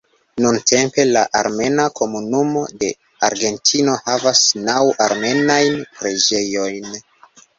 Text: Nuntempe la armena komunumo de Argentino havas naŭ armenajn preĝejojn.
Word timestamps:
Nuntempe 0.43 1.03
la 1.09 1.21
armena 1.39 1.83
komunumo 1.99 2.63
de 2.83 2.89
Argentino 3.29 3.99
havas 4.07 4.41
naŭ 4.69 4.79
armenajn 5.09 5.77
preĝejojn. 5.99 6.91